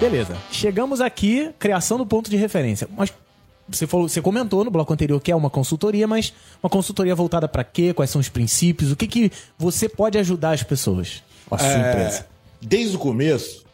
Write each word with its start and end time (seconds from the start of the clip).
Beleza. 0.00 0.36
Chegamos 0.50 1.00
aqui, 1.00 1.50
criação 1.58 1.98
do 1.98 2.06
ponto 2.06 2.30
de 2.30 2.36
referência. 2.36 2.88
Mas 2.96 3.12
você, 3.68 3.86
falou, 3.86 4.08
você 4.08 4.20
comentou 4.22 4.64
no 4.64 4.70
bloco 4.70 4.92
anterior 4.92 5.20
que 5.20 5.32
é 5.32 5.36
uma 5.36 5.50
consultoria, 5.50 6.06
mas 6.06 6.32
uma 6.62 6.70
consultoria 6.70 7.14
voltada 7.14 7.48
para 7.48 7.64
quê? 7.64 7.92
Quais 7.92 8.10
são 8.10 8.20
os 8.20 8.28
princípios? 8.28 8.92
O 8.92 8.96
que, 8.96 9.06
que 9.06 9.32
você 9.58 9.88
pode 9.88 10.18
ajudar 10.18 10.52
as 10.52 10.62
pessoas? 10.62 11.22
A 11.50 11.58
sua 11.58 11.68
É, 11.68 11.90
empresa? 11.90 12.26
Desde 12.60 12.96
o 12.96 12.98
começo, 12.98 13.64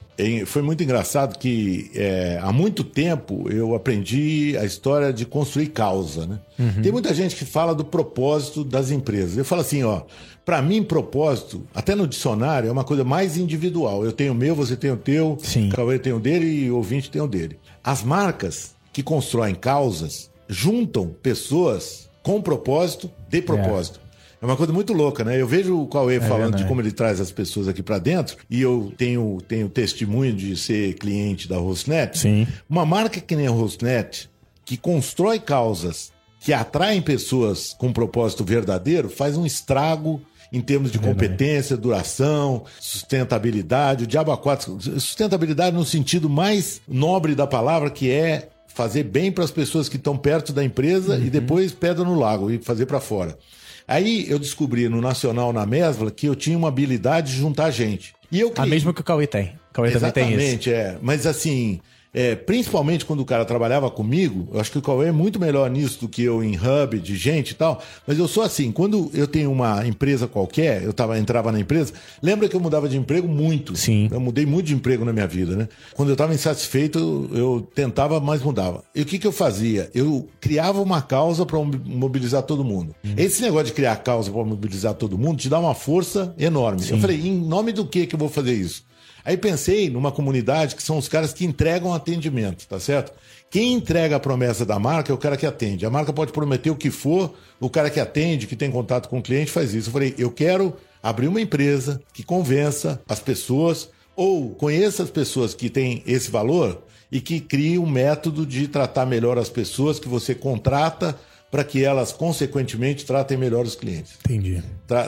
foi 0.46 0.62
muito 0.62 0.82
engraçado 0.82 1.38
que 1.38 1.90
é, 1.94 2.38
há 2.42 2.52
muito 2.52 2.84
tempo 2.84 3.50
eu 3.50 3.74
aprendi 3.74 4.56
a 4.58 4.64
história 4.64 5.12
de 5.12 5.24
construir 5.24 5.68
causa. 5.68 6.26
Né? 6.26 6.38
Uhum. 6.58 6.82
Tem 6.82 6.92
muita 6.92 7.14
gente 7.14 7.34
que 7.34 7.44
fala 7.44 7.74
do 7.74 7.84
propósito 7.84 8.62
das 8.62 8.90
empresas. 8.90 9.36
Eu 9.36 9.44
falo 9.44 9.62
assim, 9.62 9.82
ó, 9.82 10.02
para 10.44 10.60
mim 10.60 10.82
propósito, 10.82 11.66
até 11.74 11.94
no 11.94 12.06
dicionário, 12.06 12.68
é 12.68 12.72
uma 12.72 12.84
coisa 12.84 13.04
mais 13.04 13.36
individual. 13.36 14.04
Eu 14.04 14.12
tenho 14.12 14.32
o 14.32 14.34
meu, 14.34 14.54
você 14.54 14.76
tem 14.76 14.90
o 14.90 14.96
teu, 14.96 15.38
Sim. 15.42 15.68
o 15.68 15.72
Cauê 15.72 15.98
tem 15.98 16.12
o 16.12 16.20
dele 16.20 16.46
e 16.46 16.70
o 16.70 16.76
ouvinte 16.76 17.10
tem 17.10 17.22
o 17.22 17.28
dele. 17.28 17.58
As 17.82 18.02
marcas 18.02 18.74
que 18.92 19.02
constroem 19.02 19.54
causas 19.54 20.30
juntam 20.48 21.08
pessoas 21.22 22.10
com 22.22 22.40
propósito, 22.40 23.10
de 23.28 23.40
propósito. 23.40 23.98
É 23.98 24.11
uma 24.46 24.56
coisa 24.56 24.72
muito 24.72 24.92
louca, 24.92 25.22
né? 25.24 25.40
Eu 25.40 25.46
vejo 25.46 25.80
o 25.80 25.86
Cauê 25.86 26.20
falando 26.20 26.40
verdade. 26.40 26.62
de 26.64 26.68
como 26.68 26.80
ele 26.80 26.90
traz 26.92 27.20
as 27.20 27.30
pessoas 27.30 27.68
aqui 27.68 27.82
para 27.82 27.98
dentro 27.98 28.36
e 28.50 28.60
eu 28.60 28.92
tenho, 28.96 29.38
tenho 29.46 29.68
testemunho 29.68 30.32
de 30.32 30.56
ser 30.56 30.94
cliente 30.94 31.48
da 31.48 31.56
Rosnet. 31.58 32.18
Sim. 32.18 32.46
Uma 32.68 32.84
marca 32.84 33.20
que 33.20 33.36
nem 33.36 33.46
a 33.46 33.50
Rosnet, 33.50 34.28
que 34.64 34.76
constrói 34.76 35.38
causas 35.38 36.12
que 36.40 36.52
atraem 36.52 37.00
pessoas 37.00 37.72
com 37.78 37.92
propósito 37.92 38.44
verdadeiro, 38.44 39.08
faz 39.08 39.36
um 39.36 39.46
estrago 39.46 40.20
em 40.52 40.60
termos 40.60 40.90
de 40.90 40.98
competência, 40.98 41.76
duração, 41.76 42.64
sustentabilidade, 42.78 44.04
o 44.04 44.06
diabo 44.06 44.32
a 44.32 44.36
quatro. 44.36 44.76
Sustentabilidade 44.80 45.74
no 45.74 45.84
sentido 45.84 46.28
mais 46.28 46.82
nobre 46.86 47.34
da 47.34 47.46
palavra, 47.46 47.90
que 47.90 48.10
é 48.10 48.50
fazer 48.66 49.04
bem 49.04 49.30
para 49.30 49.44
as 49.44 49.50
pessoas 49.50 49.88
que 49.88 49.96
estão 49.96 50.16
perto 50.16 50.52
da 50.52 50.64
empresa 50.64 51.16
e 51.16 51.30
depois 51.30 51.72
pedra 51.72 52.04
no 52.04 52.18
lago 52.18 52.50
e 52.50 52.58
fazer 52.58 52.86
para 52.86 53.00
fora. 53.00 53.38
Aí 53.86 54.26
eu 54.28 54.38
descobri 54.38 54.88
no 54.88 55.00
Nacional 55.00 55.52
na 55.52 55.66
Mesbla 55.66 56.10
que 56.10 56.26
eu 56.26 56.34
tinha 56.34 56.56
uma 56.56 56.68
habilidade 56.68 57.32
de 57.32 57.38
juntar 57.38 57.70
gente. 57.70 58.14
E 58.30 58.40
eu 58.40 58.48
A 58.48 58.52
criei- 58.52 58.70
mesma 58.70 58.94
que 58.94 59.00
o 59.00 59.04
Cauê 59.04 59.26
tem. 59.26 59.52
O 59.70 59.74
Cauê 59.74 59.90
também 59.90 60.10
tem 60.12 60.24
isso. 60.30 60.34
Exatamente, 60.40 60.72
é. 60.72 60.96
Mas 61.02 61.26
assim, 61.26 61.80
é, 62.14 62.34
principalmente 62.34 63.06
quando 63.06 63.20
o 63.20 63.24
cara 63.24 63.44
trabalhava 63.44 63.90
comigo, 63.90 64.46
eu 64.52 64.60
acho 64.60 64.70
que 64.70 64.78
o 64.78 64.82
Cauê 64.82 65.08
é 65.08 65.12
muito 65.12 65.40
melhor 65.40 65.70
nisso 65.70 66.00
do 66.00 66.08
que 66.08 66.22
eu 66.22 66.44
em 66.44 66.56
hub 66.56 66.98
de 67.00 67.16
gente 67.16 67.50
e 67.50 67.54
tal. 67.54 67.82
Mas 68.06 68.18
eu 68.18 68.28
sou 68.28 68.42
assim, 68.42 68.70
quando 68.70 69.10
eu 69.14 69.26
tenho 69.26 69.50
uma 69.50 69.86
empresa 69.86 70.28
qualquer, 70.28 70.82
eu 70.82 70.92
tava, 70.92 71.18
entrava 71.18 71.50
na 71.50 71.58
empresa, 71.58 71.94
lembra 72.22 72.48
que 72.48 72.54
eu 72.54 72.60
mudava 72.60 72.86
de 72.86 72.98
emprego 72.98 73.26
muito. 73.26 73.74
Sim. 73.76 74.08
Eu 74.10 74.20
mudei 74.20 74.44
muito 74.44 74.66
de 74.66 74.74
emprego 74.74 75.04
na 75.06 75.12
minha 75.12 75.26
vida, 75.26 75.56
né? 75.56 75.68
Quando 75.94 76.10
eu 76.10 76.14
estava 76.14 76.34
insatisfeito, 76.34 76.98
eu, 77.32 77.38
eu 77.38 77.68
tentava, 77.74 78.20
mas 78.20 78.42
mudava. 78.42 78.84
E 78.94 79.00
o 79.00 79.06
que, 79.06 79.18
que 79.18 79.26
eu 79.26 79.32
fazia? 79.32 79.90
Eu 79.94 80.28
criava 80.38 80.82
uma 80.82 81.00
causa 81.00 81.46
para 81.46 81.58
mobilizar 81.58 82.42
todo 82.42 82.62
mundo. 82.62 82.94
Esse 83.16 83.40
negócio 83.40 83.66
de 83.66 83.72
criar 83.72 83.96
causa 83.96 84.30
para 84.30 84.44
mobilizar 84.44 84.94
todo 84.94 85.16
mundo 85.16 85.38
te 85.38 85.48
dá 85.48 85.58
uma 85.58 85.74
força 85.74 86.34
enorme. 86.38 86.82
Eu 86.90 86.98
falei, 86.98 87.26
em 87.26 87.34
nome 87.34 87.72
do 87.72 87.86
que 87.86 88.06
que 88.06 88.14
eu 88.14 88.18
vou 88.18 88.28
fazer 88.28 88.52
isso? 88.52 88.84
Aí 89.24 89.36
pensei 89.36 89.88
numa 89.88 90.10
comunidade 90.10 90.74
que 90.74 90.82
são 90.82 90.98
os 90.98 91.08
caras 91.08 91.32
que 91.32 91.44
entregam 91.44 91.94
atendimento, 92.02 92.66
tá 92.66 92.78
certo? 92.78 93.12
Quem 93.50 93.72
entrega 93.72 94.16
a 94.16 94.20
promessa 94.20 94.66
da 94.66 94.78
marca 94.78 95.12
é 95.12 95.14
o 95.14 95.18
cara 95.18 95.36
que 95.36 95.46
atende. 95.46 95.86
A 95.86 95.90
marca 95.90 96.12
pode 96.12 96.32
prometer 96.32 96.70
o 96.70 96.76
que 96.76 96.90
for, 96.90 97.34
o 97.60 97.70
cara 97.70 97.90
que 97.90 98.00
atende, 98.00 98.46
que 98.46 98.56
tem 98.56 98.70
contato 98.70 99.08
com 99.08 99.18
o 99.18 99.22
cliente, 99.22 99.50
faz 99.50 99.74
isso. 99.74 99.88
Eu 99.88 99.92
falei, 99.92 100.14
eu 100.18 100.30
quero 100.30 100.74
abrir 101.02 101.28
uma 101.28 101.40
empresa 101.40 102.00
que 102.12 102.22
convença 102.22 103.00
as 103.08 103.20
pessoas 103.20 103.90
ou 104.16 104.50
conheça 104.54 105.02
as 105.02 105.10
pessoas 105.10 105.54
que 105.54 105.70
têm 105.70 106.02
esse 106.06 106.30
valor 106.30 106.82
e 107.10 107.20
que 107.20 107.40
crie 107.40 107.78
um 107.78 107.86
método 107.86 108.46
de 108.46 108.66
tratar 108.68 109.04
melhor 109.04 109.38
as 109.38 109.48
pessoas 109.48 109.98
que 109.98 110.08
você 110.08 110.34
contrata 110.34 111.18
para 111.52 111.62
que 111.62 111.84
elas, 111.84 112.12
consequentemente, 112.12 113.04
tratem 113.04 113.36
melhor 113.36 113.66
os 113.66 113.74
clientes. 113.76 114.14
Entendi. 114.24 114.62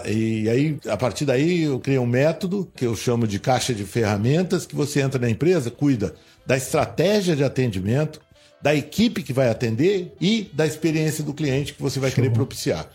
E 0.07 0.47
aí, 0.47 0.79
a 0.87 0.97
partir 0.97 1.25
daí, 1.25 1.63
eu 1.63 1.81
criei 1.81 1.99
um 1.99 2.05
método 2.05 2.71
que 2.77 2.85
eu 2.85 2.95
chamo 2.95 3.27
de 3.27 3.39
caixa 3.41 3.73
de 3.73 3.83
ferramentas, 3.85 4.67
que 4.67 4.77
você 4.77 5.01
entra 5.01 5.19
na 5.19 5.31
empresa, 5.31 5.71
cuida 5.71 6.15
da 6.47 6.55
estratégia 6.55 7.35
de 7.35 7.43
atendimento, 7.43 8.21
da 8.61 8.75
equipe 8.75 9.23
que 9.23 9.33
vai 9.33 9.49
atender 9.49 10.13
e 10.21 10.51
da 10.53 10.67
experiência 10.67 11.25
do 11.25 11.33
cliente 11.33 11.73
que 11.73 11.81
você 11.83 11.99
vai 11.99 12.11
querer 12.11 12.31
propiciar. 12.31 12.91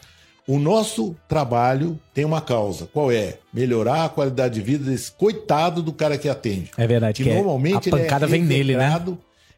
O 0.48 0.60
nosso 0.60 1.16
trabalho 1.28 2.00
tem 2.14 2.26
uma 2.26 2.42
causa. 2.42 2.88
Qual 2.94 3.12
é? 3.12 3.38
Melhorar 3.52 4.06
a 4.06 4.10
qualidade 4.10 4.56
de 4.56 4.62
vida 4.62 4.90
desse 4.90 5.12
coitado 5.12 5.82
do 5.82 5.92
cara 5.92 6.20
que 6.20 6.30
atende. 6.30 6.70
É 6.78 6.86
verdade, 6.86 7.18
Que, 7.18 7.24
que 7.24 7.30
é- 7.32 7.36
normalmente 7.36 7.90
a 7.90 7.98
pancada 7.98 8.26
é 8.26 8.30
vem 8.30 8.44
nele, 8.44 8.76
né? 8.78 8.86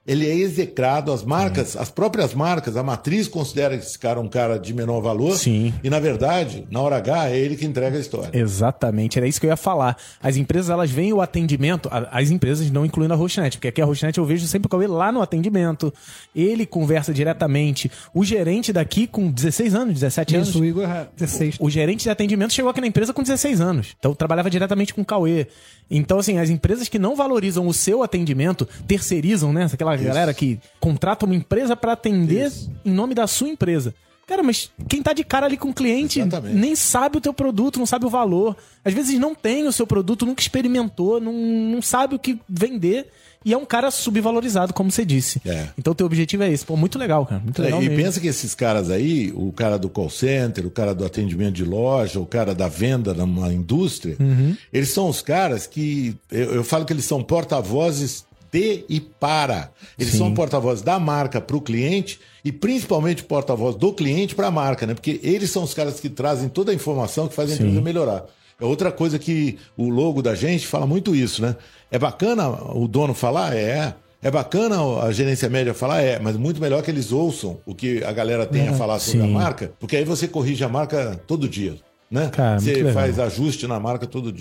Ele 0.06 0.28
é 0.28 0.34
execrado, 0.34 1.12
as 1.12 1.24
marcas, 1.24 1.78
as 1.78 1.92
próprias 1.92 2.34
marcas, 2.34 2.76
a 2.76 2.82
matriz 2.82 3.28
considera 3.28 3.76
esse 3.76 3.98
cara 4.00 4.20
um 4.20 4.28
cara 4.28 4.58
de 4.58 4.74
menor 4.74 5.00
valor. 5.00 5.38
Sim. 5.38 5.72
E 5.84 5.92
na 5.92 6.00
verdade, 6.00 6.66
na 6.72 6.82
hora 6.82 6.98
H, 6.98 7.30
é 7.30 7.38
ele 7.38 7.56
que 7.56 7.68
entrega 7.68 7.98
a 7.98 8.00
história. 8.00 8.32
Exatamente, 8.34 9.20
era 9.20 9.28
isso 9.28 9.40
que 9.40 9.46
eu 9.46 9.52
ia 9.52 9.58
falar. 9.58 9.96
As 10.22 10.38
empresas, 10.38 10.72
elas 10.72 10.90
veem 10.90 11.14
o 11.14 11.22
atendimento, 11.22 11.88
as 12.12 12.32
empresas 12.32 12.72
não 12.72 12.84
incluindo 12.84 13.14
a 13.14 13.18
Hostnet, 13.18 13.58
porque 13.58 13.68
aqui 13.68 13.80
a 13.80 13.86
Hostnet 13.86 14.18
eu 14.18 14.26
vejo 14.26 14.48
sempre 14.48 14.66
o 14.66 14.70
Cauê 14.70 14.88
lá 14.88 15.12
no 15.12 15.22
atendimento. 15.22 15.94
Ele 16.36 16.66
conversa 16.66 17.14
diretamente. 17.14 17.92
O 18.12 18.26
gerente 18.26 18.74
daqui 18.74 19.06
com 19.06 19.30
16 19.30 19.76
anos, 19.76 19.94
17 19.94 20.36
anos. 20.36 20.50
Isso, 20.50 20.62
o 20.62 20.66
Igor 20.66 20.90
é 20.90 21.08
16. 21.16 21.58
O 21.60 21.70
gerente 21.70 22.04
de 22.04 22.10
atendimento 22.10 22.54
chegou 22.54 22.72
aqui 22.72 22.82
na 22.82 22.88
empresa 22.88 23.14
com 23.14 23.22
16 23.22 23.62
anos. 23.62 23.96
Então 24.00 24.16
trabalhava 24.16 24.50
diretamente 24.50 24.96
com 24.96 25.02
o 25.02 25.06
Cauê. 25.06 25.46
Então, 25.94 26.20
assim, 26.20 26.40
as 26.40 26.50
empresas 26.50 26.88
que 26.88 26.98
não 26.98 27.16
valorizam 27.16 27.68
o 27.68 27.74
seu 27.74 28.02
atendimento, 28.02 28.68
terceirizam, 28.88 29.52
né? 29.52 29.68
Aquela 29.72 29.91
galera 29.98 30.34
que 30.34 30.60
contrata 30.80 31.26
uma 31.26 31.36
empresa 31.36 31.76
para 31.76 31.94
atender 31.94 32.52
em 32.86 32.92
nome 32.92 33.14
da 33.16 33.28
sua 33.28 33.50
empresa. 33.50 33.94
Cara, 34.28 34.44
mas 34.44 34.72
quem 34.88 35.02
tá 35.04 35.12
de 35.12 35.26
cara 35.26 35.46
ali 35.46 35.58
com 35.58 35.72
o 35.72 35.74
cliente 35.74 36.20
Exatamente. 36.22 36.56
nem 36.56 36.74
sabe 36.74 37.18
o 37.18 37.22
teu 37.22 37.34
produto, 37.34 37.78
não 37.80 37.86
sabe 37.86 38.06
o 38.06 38.10
valor. 38.10 38.56
Às 38.86 38.94
vezes 38.94 39.20
não 39.20 39.36
tem 39.36 39.68
o 39.68 39.74
seu 39.74 39.86
produto, 39.86 40.26
nunca 40.26 40.42
experimentou, 40.42 41.20
não, 41.20 41.34
não 41.34 41.82
sabe 41.82 42.16
o 42.16 42.20
que 42.20 42.40
vender. 42.48 43.08
E 43.44 43.52
é 43.54 43.58
um 43.58 43.66
cara 43.66 43.90
subvalorizado, 43.90 44.72
como 44.72 44.92
você 44.92 45.04
disse. 45.04 45.42
É. 45.44 45.70
Então, 45.76 45.96
teu 45.96 46.06
objetivo 46.06 46.44
é 46.44 46.52
esse. 46.52 46.64
Pô, 46.64 46.78
muito 46.78 47.00
legal, 47.00 47.26
cara. 47.26 47.42
Muito 47.44 47.60
legal 47.60 47.82
e 47.82 47.90
mesmo. 47.90 48.04
pensa 48.06 48.20
que 48.22 48.28
esses 48.28 48.54
caras 48.54 48.92
aí, 48.92 49.34
o 49.36 49.52
cara 49.52 49.78
do 49.80 49.90
call 49.90 50.12
center, 50.12 50.64
o 50.66 50.70
cara 50.70 50.94
do 50.94 51.04
atendimento 51.04 51.54
de 51.56 51.66
loja, 51.66 52.20
o 52.20 52.26
cara 52.26 52.54
da 52.54 52.68
venda 52.70 53.16
numa 53.16 53.52
indústria, 53.52 54.16
Uhum. 54.20 54.56
eles 54.72 54.90
são 54.92 55.10
os 55.10 55.22
caras 55.24 55.66
que. 55.66 56.16
Eu, 56.32 56.54
eu 56.54 56.64
falo 56.64 56.86
que 56.86 56.94
eles 56.94 57.04
são 57.04 57.22
porta-vozes 57.24 58.24
de 58.52 58.84
e 58.90 59.00
para. 59.00 59.72
Eles 59.98 60.12
Sim. 60.12 60.20
são 60.20 60.34
porta-voz 60.34 60.82
da 60.82 61.00
marca 61.00 61.40
para 61.40 61.56
o 61.56 61.62
cliente 61.62 62.20
e 62.44 62.52
principalmente 62.52 63.24
porta-voz 63.24 63.76
do 63.76 63.94
cliente 63.94 64.36
para 64.36 64.48
a 64.48 64.52
marca, 64.52 64.86
né? 64.86 64.94
Porque 64.94 65.20
eles 65.24 65.50
são 65.50 65.64
os 65.64 65.74
caras 65.74 66.00
que 66.00 66.10
trazem 66.10 66.50
toda 66.50 66.72
a 66.72 66.76
informação 66.76 67.28
que 67.28 67.36
fazem 67.36 67.54
a 67.54 67.60
empresa 67.60 67.82
melhorar. 67.82 68.26
É 68.60 68.66
outra 68.66 68.92
coisa 68.92 69.18
que 69.18 69.58
o 69.76 69.90
logo 69.90 70.22
da 70.22 70.36
gente 70.36 70.68
fala 70.68 70.86
muito 70.86 71.16
isso, 71.16 71.42
né? 71.42 71.56
É 71.90 71.98
bacana 71.98 72.48
o 72.76 72.88
dono 72.88 73.14
falar? 73.14 73.56
É. 73.56 73.96
É 74.24 74.30
bacana 74.30 74.78
a 75.02 75.12
gerência 75.12 75.50
média 75.50 75.74
falar? 75.74 76.02
É, 76.02 76.20
mas 76.20 76.38
muito 76.38 76.62
melhor 76.62 76.84
que 76.84 76.92
eles 76.92 77.12
ouçam 77.12 77.58
o 77.66 77.74
que 77.74 78.04
a 78.04 78.12
galera 78.12 78.46
tem 78.46 78.68
a 78.68 78.74
falar 78.74 79.00
sobre 79.00 79.22
sim. 79.22 79.36
a 79.36 79.40
marca, 79.40 79.72
porque 79.80 79.98
aí 79.98 80.06
você 80.06 80.28
corrige 80.28 80.64
a 80.64 80.70
marca 80.70 81.20
todo 81.26 81.50
dia, 81.50 81.76
né? 82.10 82.30
Cara, 82.32 82.60
você 82.60 82.94
faz 82.94 83.18
ajuste 83.18 83.66
na 83.66 83.80
marca 83.80 84.06
todo 84.06 84.32
dia. 84.32 84.40